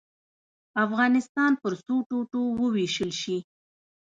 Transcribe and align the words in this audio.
افغانستان 0.85 1.51
پر 1.61 1.73
څو 1.85 1.95
ټوټو 2.09 2.41
ووېشل 2.59 3.11
شي. 3.21 3.37